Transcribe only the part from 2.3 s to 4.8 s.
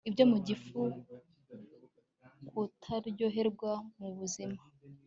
kutaryoherwa nu buzima